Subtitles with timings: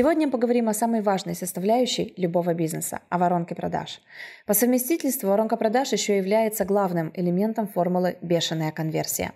[0.00, 4.00] сегодня поговорим о самой важной составляющей любого бизнеса– о воронке продаж.
[4.46, 9.32] По совместительству воронка продаж еще является главным элементом формулы «бешеная конверсия».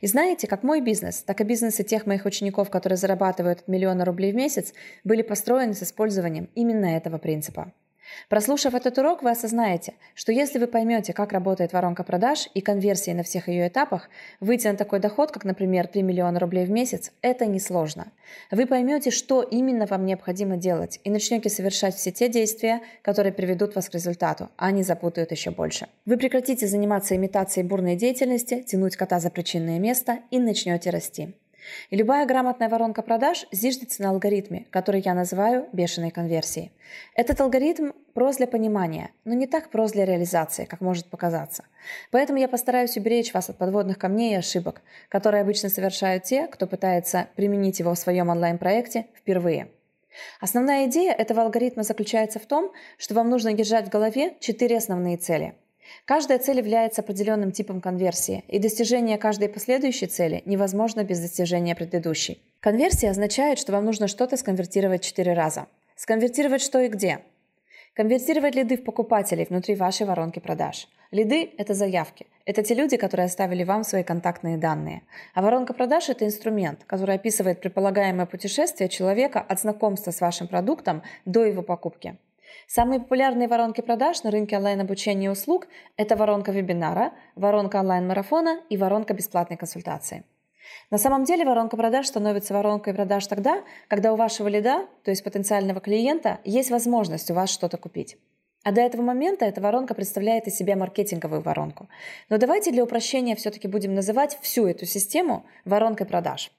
[0.00, 4.06] И знаете, как мой бизнес, так и бизнесы тех моих учеников, которые зарабатывают от миллиона
[4.06, 4.72] рублей в месяц,
[5.04, 7.74] были построены с использованием именно этого принципа–
[8.28, 13.10] Прослушав этот урок, вы осознаете, что если вы поймете, как работает воронка продаж и конверсии
[13.12, 14.08] на всех ее этапах,
[14.40, 18.12] выйти на такой доход, как, например, 3 миллиона рублей в месяц, это несложно.
[18.50, 23.74] Вы поймете, что именно вам необходимо делать, и начнете совершать все те действия, которые приведут
[23.74, 25.86] вас к результату, а не запутают еще больше.
[26.04, 31.34] Вы прекратите заниматься имитацией бурной деятельности, тянуть кота за причинное место и начнете расти.
[31.90, 36.72] И любая грамотная воронка продаж зиждется на алгоритме, который я называю бешеной конверсией.
[37.14, 41.64] Этот алгоритм прост для понимания, но не так прост для реализации, как может показаться.
[42.10, 46.66] Поэтому я постараюсь уберечь вас от подводных камней и ошибок, которые обычно совершают те, кто
[46.66, 49.68] пытается применить его в своем онлайн-проекте впервые.
[50.40, 55.16] Основная идея этого алгоритма заключается в том, что вам нужно держать в голове четыре основные
[55.16, 55.54] цели–
[56.04, 62.40] Каждая цель является определенным типом конверсии, и достижение каждой последующей цели невозможно без достижения предыдущей.
[62.60, 65.66] Конверсия означает, что вам нужно что-то сконвертировать четыре раза.
[65.96, 67.20] Сконвертировать что и где?
[67.94, 70.88] Конвертировать лиды в покупателей внутри вашей воронки продаж.
[71.10, 72.26] Лиды– это заявки.
[72.44, 75.02] Это те люди, которые оставили вам свои контактные данные.
[75.34, 81.02] А воронка продаж– это инструмент, который описывает предполагаемое путешествие человека от знакомства с вашим продуктом
[81.24, 82.16] до его покупки.
[82.66, 88.76] Самые популярные воронки продаж на рынке онлайн-обучения и услуг– это воронка вебинара, воронка онлайн-марафона и
[88.76, 90.24] воронка бесплатной консультации.
[90.90, 95.24] На самом деле воронка продаж становится воронкой продаж тогда, когда у вашего лида, то есть
[95.24, 98.16] потенциального клиента, есть возможность у вас что-то купить.
[98.64, 101.88] А до этого момента эта воронка представляет из себя маркетинговую воронку.
[102.28, 106.50] Но давайте для упрощения все-таки будем называть всю эту систему воронкой продаж.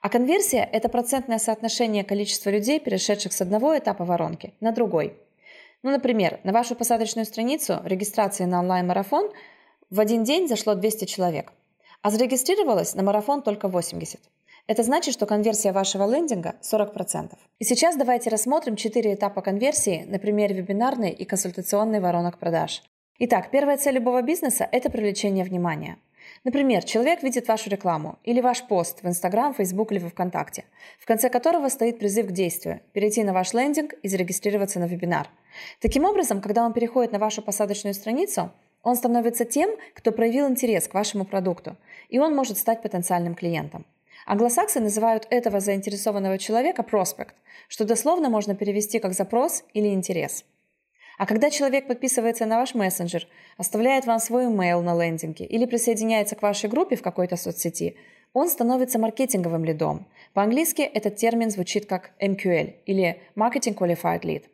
[0.00, 5.16] А конверсия– это процентное соотношение количества людей, перешедших с одного этапа воронки на другой–
[5.82, 9.30] ну, например, на вашу посадочную страницу регистрации на онлайн-марафон
[9.90, 11.52] в один день зашло 200 человек,
[12.02, 14.20] а зарегистрировалось на марафон только 80.
[14.66, 17.32] Это значит, что конверсия вашего лендинга 40%.
[17.58, 22.82] И сейчас давайте рассмотрим четыре этапа конверсии на примере вебинарной и консультационной воронок продаж.
[23.18, 25.98] Итак, первая цель любого бизнеса– это привлечение внимания–
[26.48, 30.64] Например, человек видит вашу рекламу или ваш пост в Instagram, Facebook или ВКонтакте,
[30.98, 35.28] в конце которого стоит призыв к действию– перейти на ваш лендинг и зарегистрироваться на вебинар.
[35.82, 38.50] Таким образом, когда он переходит на вашу посадочную страницу,
[38.82, 41.76] он становится тем, кто проявил интерес к вашему продукту,
[42.08, 43.84] и он может стать потенциальным клиентом.
[44.24, 47.34] Англосаксы называют этого заинтересованного человека проспект,
[47.68, 50.46] что дословно можно перевести как запрос или интерес–
[51.18, 56.36] а когда человек подписывается на ваш мессенджер, оставляет вам свой email на лендинге или присоединяется
[56.36, 57.96] к вашей группе в какой-то соцсети,
[58.32, 60.06] он становится маркетинговым лидом.
[60.32, 64.44] По-английски этот термин звучит как MQL или Marketing Qualified Lead.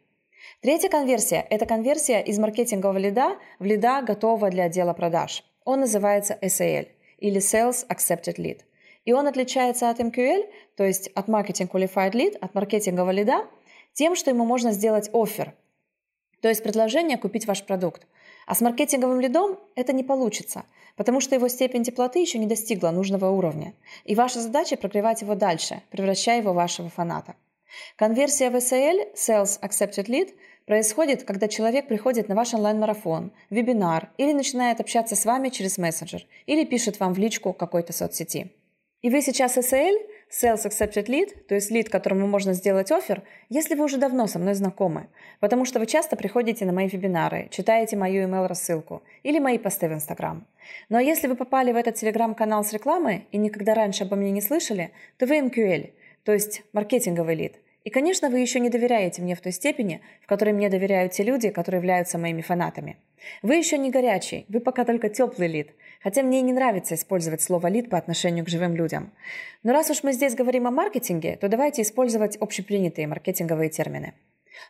[0.63, 5.45] Третья конверсия– это конверсия из маркетингового лида в лида, готового для отдела продаж.
[5.65, 6.89] Он называется SAL
[7.19, 8.61] или Sales Accepted Lead.
[9.05, 13.47] И он отличается от MQL, то есть от Marketing Qualified Lead, от маркетингового лида,
[13.93, 15.53] тем, что ему можно сделать офер–
[16.45, 18.07] то есть предложение купить ваш продукт.
[18.47, 22.91] А с маркетинговым лидом это не получится, потому что его степень теплоты еще не достигла
[22.91, 23.73] нужного уровня.
[24.05, 27.35] И ваша задача прогревать его дальше, превращая его в вашего фаната.
[27.97, 30.35] Конверсия в SAL, Sales Accepted Lead,
[30.67, 36.27] происходит, когда человек приходит на ваш онлайн-марафон, вебинар или начинает общаться с вами через мессенджер
[36.45, 38.53] или пишет вам в личку какой-то соцсети.
[39.01, 39.95] И вы сейчас SAL–
[40.35, 44.41] Sales Accepted Lead, то есть лид, которому можно сделать офер, если вы уже давно со
[44.41, 45.07] мной знакомы,
[45.39, 49.93] потому что вы часто приходите на мои вебинары, читаете мою email-рассылку или мои посты в
[49.93, 50.45] Instagram.
[50.91, 54.41] А если вы попали в этот телеграм-канал с рекламой и никогда раньше обо мне не
[54.41, 55.93] слышали, то вы MQL,
[56.25, 57.61] то есть маркетинговый лид.
[57.85, 61.23] И, конечно, вы еще не доверяете мне в той степени, в которой мне доверяют те
[61.23, 62.97] люди, которые являются моими фанатами.
[63.43, 65.71] Вы еще не горячий, вы пока только теплый лид,
[66.03, 69.13] хотя мне не нравится использовать слово лид по отношению к живым людям.
[69.63, 74.15] Но раз уж мы здесь говорим о маркетинге, то давайте использовать общепринятые маркетинговые термины.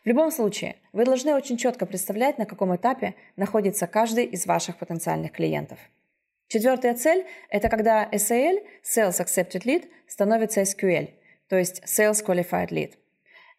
[0.03, 4.77] В любом случае, вы должны очень четко представлять, на каком этапе находится каждый из ваших
[4.77, 5.79] потенциальных клиентов.
[6.47, 11.09] Четвертая цель– это когда SAL, Sales Accepted Lead, становится SQL,
[11.47, 12.93] то есть Sales Qualified Lead.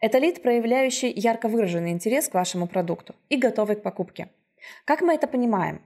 [0.06, 4.28] Это лид, проявляющий ярко выраженный интерес к вашему продукту и готовый к покупке–
[4.84, 5.80] как мы это понимаем?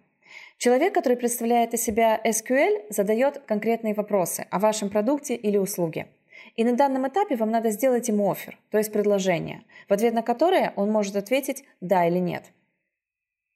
[0.58, 6.08] Человек, который представляет из себя SQL, задает конкретные вопросы о вашем продукте или услуге.
[6.56, 10.22] И на данном этапе вам надо сделать ему офер, то есть предложение, в ответ на
[10.22, 12.44] которое он может ответить «да» или «нет».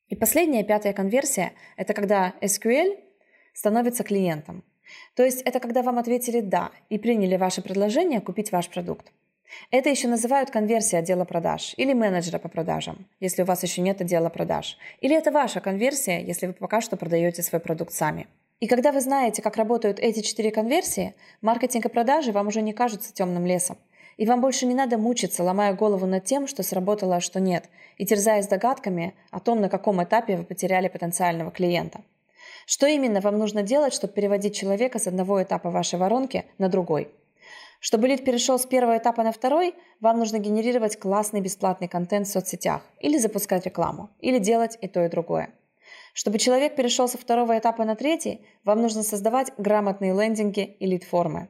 [0.08, 2.98] И последняя, пятая конверсия– это когда SQL
[3.52, 4.62] становится клиентом.
[5.14, 9.12] То есть это когда вам ответили «да» и приняли ваше предложение купить ваш продукт.
[9.70, 14.00] Это еще называют конверсия отдела продаж или менеджера по продажам, если у вас еще нет
[14.00, 14.78] отдела продаж.
[15.00, 18.26] Или это ваша конверсия, если вы пока что продаете свой продукт сами.
[18.60, 22.72] И когда вы знаете, как работают эти четыре конверсии, маркетинг и продажи вам уже не
[22.72, 23.76] кажутся темным лесом.
[24.16, 27.64] И вам больше не надо мучиться, ломая голову над тем, что сработало, а что нет,
[27.98, 32.02] и терзаясь догадками о том, на каком этапе вы потеряли потенциального клиента.
[32.66, 37.08] Что именно вам нужно делать, чтобы переводить человека с одного этапа вашей воронки на другой?
[37.84, 42.30] Чтобы лид перешел с первого этапа на второй, вам нужно генерировать классный бесплатный контент в
[42.30, 45.50] соцсетях, или запускать рекламу, или делать и то, и другое.
[46.14, 51.48] Чтобы человек перешел со второго этапа на третий, вам нужно создавать грамотные лендинги и лид-формы.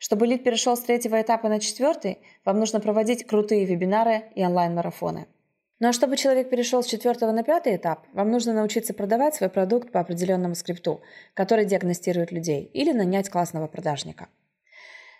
[0.00, 5.28] Чтобы лид перешел с третьего этапа на четвертый, вам нужно проводить крутые вебинары и онлайн-марафоны.
[5.78, 9.48] Ну а чтобы человек перешел с четвертого на пятый этап, вам нужно научиться продавать свой
[9.48, 11.02] продукт по определенному скрипту,
[11.34, 14.26] который диагностирует людей, или нанять классного продажника.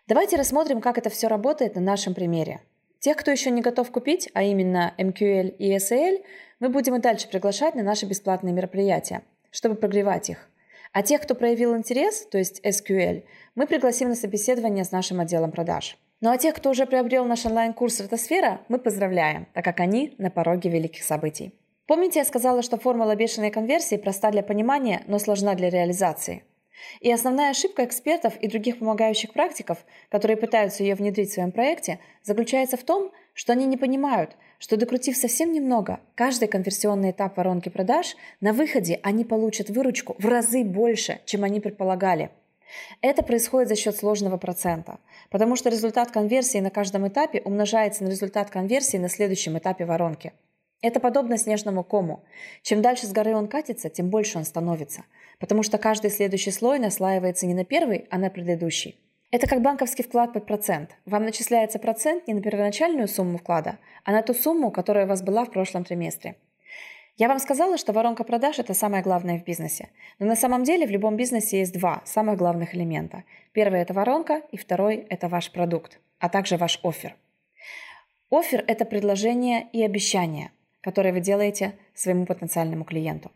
[0.08, 2.62] Давайте рассмотрим, как это все работает на нашем примере.
[2.98, 6.24] Тех, кто еще не готов купить, а именно MQL и SAL,
[6.60, 9.20] мы будем и дальше приглашать на наши бесплатные мероприятия,
[9.50, 10.48] чтобы прогревать их.
[10.94, 13.24] А тех, кто проявил интерес, то есть SQL,
[13.54, 15.98] мы пригласим на собеседование с нашим отделом продаж.
[16.22, 20.30] Ну а тех, кто уже приобрел наш онлайн-курс «Ротосфера», мы поздравляем, так как они на
[20.30, 21.52] пороге великих событий.
[21.86, 26.44] Помните, я сказала, что формула бешеной конверсии проста для понимания, но сложна для реализации?
[27.00, 29.78] И основная ошибка экспертов и других помогающих практиков,
[30.10, 34.76] которые пытаются ее внедрить в своем проекте, заключается в том, что они не понимают, что
[34.76, 40.64] докрутив совсем немного, каждый конверсионный этап воронки продаж, на выходе они получат выручку в разы
[40.64, 42.30] больше, чем они предполагали.
[43.00, 44.98] Это происходит за счет сложного процента,
[45.30, 50.32] потому что результат конверсии на каждом этапе умножается на результат конверсии на следующем этапе воронки.
[50.80, 52.24] Это подобно снежному кому.
[52.62, 55.04] Чем дальше с горы он катится, тем больше он становится,
[55.40, 59.00] потому что каждый следующий слой наслаивается не на первый, а на предыдущий.
[59.30, 60.96] Это как банковский вклад под процент.
[61.04, 65.20] Вам начисляется процент не на первоначальную сумму вклада, а на ту сумму, которая у вас
[65.20, 66.36] была в прошлом триместре.
[67.18, 69.88] Я вам сказала, что воронка продаж– это самое главное в бизнесе.
[70.20, 73.24] Но на самом деле в любом бизнесе есть два самых главных элемента.
[73.52, 77.16] Первый– это воронка, и второй– это ваш продукт, а также ваш офер.
[78.30, 80.52] Офер– это предложение и обещание,
[80.82, 83.30] которое вы делаете своему потенциальному клиенту.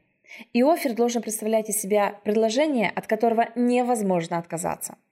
[0.53, 4.97] И офер должен представлять из себя предложение, от которого невозможно отказаться–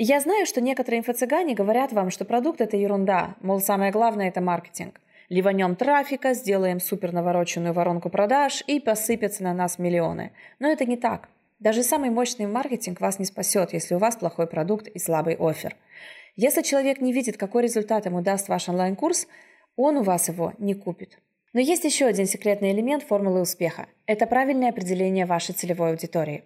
[0.00, 4.28] и я знаю, что некоторые инфо-цыгане говорят вам, что продукт– это ерунда, мол, самое главное–
[4.30, 4.98] это маркетинг.
[5.28, 10.32] Ливанем трафика, сделаем супер навороченную воронку продаж и посыпятся на нас миллионы.
[10.58, 11.28] Но это не так.
[11.58, 15.76] Даже самый мощный маркетинг вас не спасет, если у вас плохой продукт и слабый офер.
[16.34, 19.26] Если человек не видит, какой результат ему даст ваш онлайн-курс,
[19.76, 21.18] он у вас его не купит.
[21.52, 23.88] Но есть еще один секретный элемент формулы успеха.
[24.06, 26.44] Это правильное определение вашей целевой аудитории.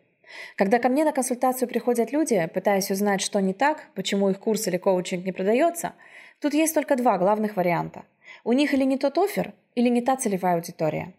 [0.57, 4.67] Когда ко мне на консультацию приходят люди, пытаясь узнать, что не так, почему их курс
[4.67, 5.93] или коучинг не продается,
[6.41, 8.05] тут есть только два главных варианта.
[8.45, 11.13] У них или не тот офер, или не та целевая аудитория.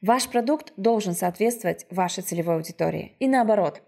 [0.00, 3.82] Ваш продукт должен соответствовать вашей целевой аудитории и наоборот.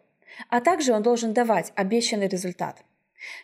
[0.49, 2.83] А также он должен давать обещанный результат.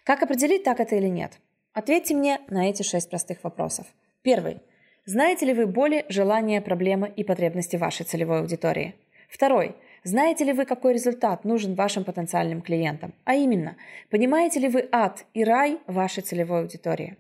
[0.02, 1.32] Как определить, так это или нет?
[1.73, 3.87] Ответьте мне на эти шесть простых вопросов.
[4.23, 4.61] Первый.
[5.06, 8.94] Знаете ли вы боли, желания, проблемы и потребности вашей целевой аудитории?
[9.28, 9.74] Второй.
[10.02, 13.12] Знаете ли вы, какой результат нужен вашим потенциальным клиентам?
[13.24, 13.76] А именно,
[14.08, 17.18] понимаете ли вы ад и рай вашей целевой аудитории?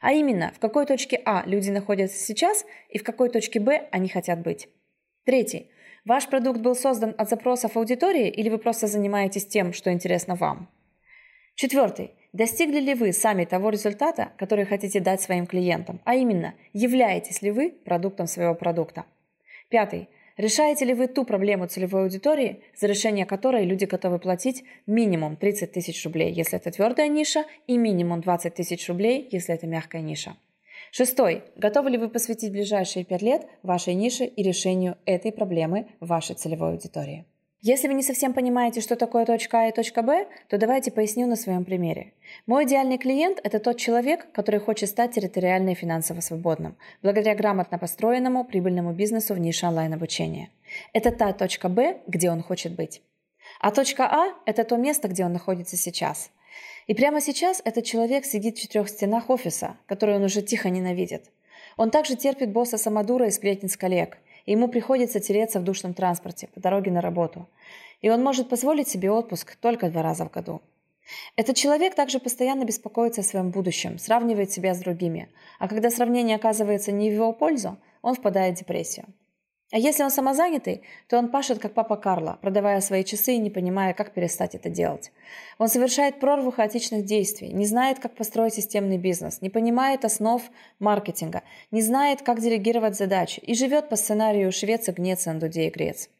[0.00, 4.08] А именно, в какой точке А люди находятся сейчас и в какой точке Б они
[4.08, 4.68] хотят быть.
[5.26, 5.70] Третий.
[6.06, 10.70] Ваш продукт был создан от запросов аудитории или вы просто занимаетесь тем, что интересно вам?
[11.56, 12.10] Четвертый.
[12.34, 16.02] Достигли ли вы сами того результата, который хотите дать своим клиентам?
[16.04, 19.06] А именно, являетесь ли вы продуктом своего продукта?
[19.70, 20.10] Пятый.
[20.36, 25.72] Решаете ли вы ту проблему целевой аудитории, за решение которой люди готовы платить минимум 30
[25.72, 30.36] тысяч рублей, если это твердая ниша, и минимум 20 тысяч рублей, если это мягкая ниша?
[30.92, 31.42] Шестой.
[31.56, 36.72] Готовы ли вы посвятить ближайшие пять лет вашей нише и решению этой проблемы вашей целевой
[36.72, 37.24] аудитории?
[37.68, 41.26] Если вы не совсем понимаете, что такое точка А и точка Б, то давайте поясню
[41.26, 42.12] на своем примере.
[42.46, 47.76] Мой идеальный клиент– это тот человек, который хочет стать территориально и финансово свободным, благодаря грамотно
[47.76, 50.50] построенному прибыльному бизнесу в нише онлайн-обучения.
[50.92, 53.02] Это та точка Б, где он хочет быть.
[53.58, 56.30] А точка А– это то место, где он находится сейчас.
[56.86, 61.32] И прямо сейчас этот человек сидит в четырех стенах офиса, который он уже тихо ненавидит.
[61.76, 64.18] Он также терпит босса Самодура и сплетниц коллег–
[64.52, 67.48] ему приходится тереться в душном транспорте по дороге на работу.
[68.00, 70.62] И он может позволить себе отпуск только два раза в году.
[71.36, 76.36] Этот человек также постоянно беспокоится о своем будущем, сравнивает себя с другими, а когда сравнение
[76.36, 79.06] оказывается не в его пользу, он впадает в депрессию.
[79.72, 83.50] А если он самозанятый, то он пашет, как папа Карло, продавая свои часы и не
[83.50, 85.10] понимая, как перестать это делать.
[85.58, 90.40] Он совершает прорву хаотичных действий, не знает, как построить системный бизнес, не понимает основ
[90.78, 91.42] маркетинга,
[91.72, 96.10] не знает, как делегировать задачи и живет по сценарию «швец и гнец, андудей и грец».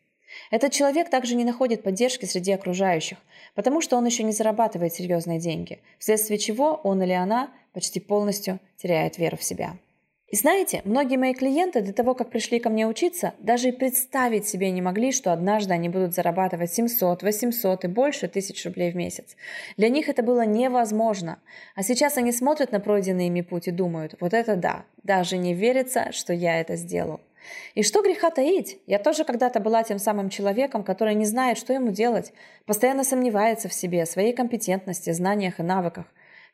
[0.51, 3.19] Этот человек также не находит поддержки среди окружающих,
[3.55, 8.59] потому что он еще не зарабатывает серьезные деньги, вследствие чего он или она почти полностью
[8.77, 9.77] теряет веру в себя.
[10.29, 14.49] И знаете, многие мои клиенты до того, как пришли ко мне учиться, даже и представить
[14.49, 18.97] себе не могли, что однажды они будут зарабатывать 700, 800 и больше тысяч рублей в
[18.97, 19.37] месяц.
[19.77, 21.39] Для них это было невозможно.
[21.77, 25.55] А сейчас они смотрят на пройденный ими путь и думают, вот это да, даже не
[25.55, 27.21] верится, что я это сделал.
[27.77, 28.81] И что греха таить?
[28.89, 32.33] Я тоже когда-то была тем самым человеком, который не знает, что ему делать,
[32.65, 36.07] постоянно сомневается в себе, своей компетентности, знаниях и навыках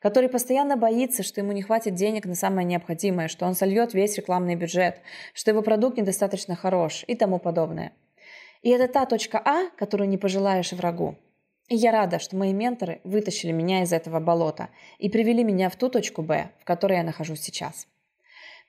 [0.03, 4.17] который постоянно боится, что ему не хватит денег на самое необходимое, что он сольет весь
[4.17, 4.99] рекламный бюджет,
[5.33, 7.93] что его продукт недостаточно хорош и тому подобное.
[8.63, 11.15] И это та точка А, которую не пожелаешь врагу.
[11.69, 14.67] И я рада, что мои менторы вытащили меня из этого болота
[14.99, 17.87] и привели меня в ту точку Б, в которой я нахожусь сейчас.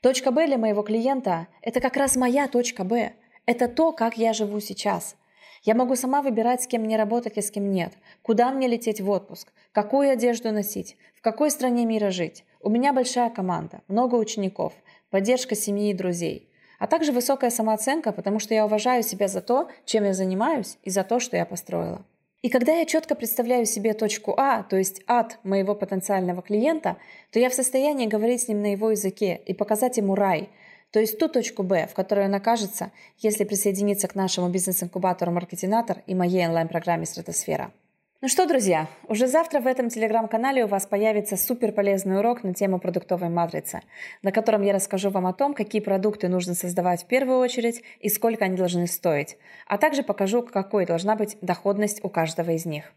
[0.03, 3.13] Точка Б для моего клиента– это как раз моя точка Б.
[3.45, 5.17] Это то, как я живу сейчас–
[5.65, 7.95] я могу сама выбирать, с кем мне работать, а с кем нет.
[8.21, 12.45] Куда мне лететь в отпуск, какую одежду носить, в какой стране мира жить.
[12.61, 14.75] У меня большая команда, много учеников,
[15.09, 16.51] поддержка семьи и друзей.
[16.79, 20.91] А также высокая самооценка, потому что я уважаю себя за то, чем я занимаюсь и
[20.91, 22.05] за то, что я построила.
[22.43, 26.99] И когда я четко представляю себе точку А, то есть ад моего потенциального клиента,
[27.31, 30.51] то я в состоянии говорить с ним на его языке и показать ему рай–
[30.95, 36.03] то есть ту точку Б, в которой он окажется, если присоединиться к нашему бизнес-инкубатору «Маркетинатор»
[36.07, 37.73] и моей онлайн-программе «Стратосфера».
[38.21, 42.55] Ну что, друзья, уже завтра в этом телеграм-канале у вас появится супер полезный урок на
[42.55, 43.81] тему продуктовой матрицы,
[44.23, 48.09] на котором я расскажу вам о том, какие продукты нужно создавать в первую очередь и
[48.09, 49.37] сколько они должны стоить,
[49.67, 52.93] а также покажу, какой должна быть доходность у каждого из них.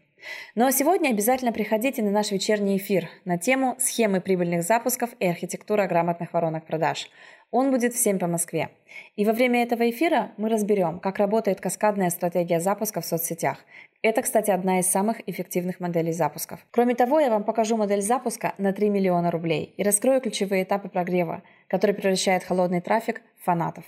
[0.54, 5.26] Ну а сегодня обязательно приходите на наш вечерний эфир на тему схемы прибыльных запусков и
[5.26, 7.10] архитектура грамотных воронок продаж.
[7.50, 8.68] Он будет в 7 по Москве.
[9.16, 13.58] И во время этого эфира мы разберем, как работает каскадная стратегия запуска в соцсетях.
[14.02, 16.60] Это, кстати, одна из самых эффективных моделей запусков.
[16.70, 20.88] Кроме того, я вам покажу модель запуска на 3 миллиона рублей и раскрою ключевые этапы
[20.88, 23.84] прогрева, который превращает холодный трафик в фанатов.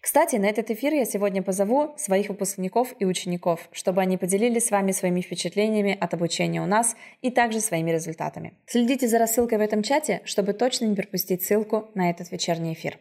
[0.00, 4.70] Кстати, на этот эфир я сегодня позову своих выпускников и учеников, чтобы они поделились с
[4.70, 8.54] вами своими впечатлениями от обучения у нас и также своими результатами.
[8.66, 12.98] Следите за рассылкой в этом чате, чтобы точно не пропустить ссылку на этот вечерний эфир.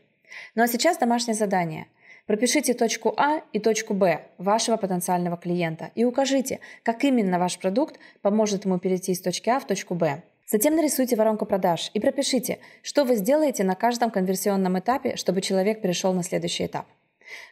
[0.56, 1.88] Ну а сейчас домашнее задание.
[2.26, 8.00] Пропишите точку А и точку Б вашего потенциального клиента и укажите, как именно ваш продукт
[8.22, 10.24] поможет ему перейти из точки А в точку Б.
[10.48, 15.82] Затем нарисуйте воронку продаж и пропишите, что вы сделаете на каждом конверсионном этапе, чтобы человек
[15.82, 16.86] перешел на следующий этап.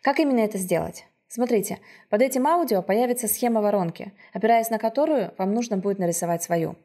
[0.03, 1.05] Как именно это сделать?
[1.27, 6.75] Смотрите, под этим аудио появится схема воронки, опираясь на которую вам нужно будет нарисовать свою.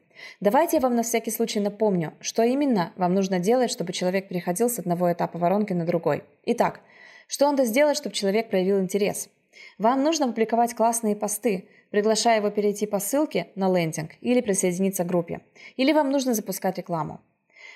[0.41, 4.71] Давайте я вам на всякий случай напомню, что именно вам нужно делать, чтобы человек переходил
[4.71, 6.25] с одного этапа воронки на другой.
[6.47, 6.81] Итак,
[7.27, 9.29] что надо сделать, чтобы человек проявил интерес?
[9.77, 15.07] Вам нужно публиковать классные посты, приглашая его перейти по ссылке на лендинг или присоединиться к
[15.07, 15.41] группе.
[15.77, 17.21] Или вам нужно запускать рекламу.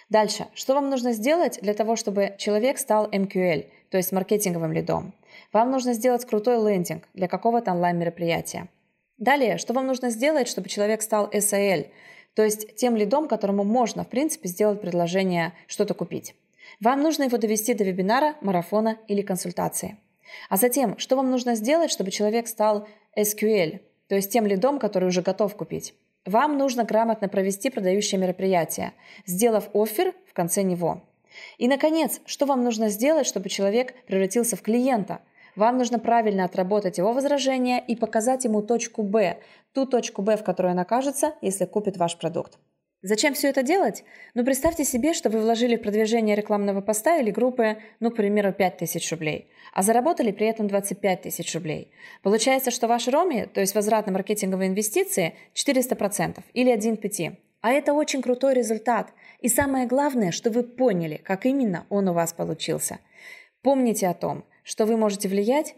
[0.09, 5.15] Дальше, что вам нужно сделать для того, чтобы человек стал MQL, то есть маркетинговым лидом?
[5.53, 8.69] Вам нужно сделать крутой лендинг для какого-то онлайн-мероприятия.
[9.19, 11.89] Далее, что вам нужно сделать, чтобы человек стал SAL,
[12.35, 16.35] то есть тем лидом, которому можно, в принципе, сделать предложение что-то купить.
[16.81, 19.97] Вам нужно его довести до вебинара, марафона или консультации.
[20.49, 23.81] А затем, что вам нужно сделать, чтобы человек стал SQL,
[24.13, 25.95] то есть тем лидом, который уже готов купить.
[26.27, 28.93] Вам нужно грамотно провести продающее мероприятие,
[29.25, 31.01] сделав офер в конце него.
[31.57, 35.21] И, наконец, что вам нужно сделать, чтобы человек превратился в клиента?
[35.57, 39.39] Вам нужно правильно отработать его возражения и показать ему точку Б,
[39.73, 42.59] ту точку Б, в которой он окажется, если купит ваш продукт.
[43.05, 44.05] Зачем все это делать?
[44.35, 48.53] Ну, представьте себе, что вы вложили в продвижение рекламного поста или группы, ну, к примеру,
[48.53, 51.91] 5000 рублей, а заработали при этом 25 тысяч рублей.
[52.23, 57.21] Получается, что ваш РОМИ, то есть возврат на маркетинговые инвестиции, 400% или 1 к 5.
[57.61, 59.13] А это очень крутой результат.
[59.41, 63.01] И самое главное, что вы поняли, как именно он у вас получился.
[63.63, 65.75] Помните о том, что вы можете влиять